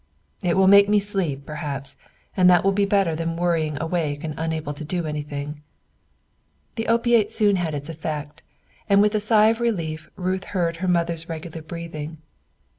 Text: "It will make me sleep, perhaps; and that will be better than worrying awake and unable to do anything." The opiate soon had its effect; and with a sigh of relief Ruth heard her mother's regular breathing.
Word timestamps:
"It 0.41 0.57
will 0.57 0.65
make 0.65 0.89
me 0.89 0.99
sleep, 0.99 1.45
perhaps; 1.45 1.95
and 2.35 2.49
that 2.49 2.63
will 2.63 2.71
be 2.71 2.85
better 2.85 3.15
than 3.15 3.35
worrying 3.35 3.79
awake 3.79 4.23
and 4.23 4.33
unable 4.35 4.73
to 4.73 4.83
do 4.83 5.05
anything." 5.05 5.61
The 6.75 6.87
opiate 6.87 7.29
soon 7.29 7.57
had 7.57 7.75
its 7.75 7.87
effect; 7.87 8.41
and 8.89 8.99
with 8.99 9.13
a 9.13 9.19
sigh 9.19 9.49
of 9.49 9.59
relief 9.59 10.09
Ruth 10.15 10.45
heard 10.45 10.77
her 10.77 10.87
mother's 10.87 11.29
regular 11.29 11.61
breathing. 11.61 12.17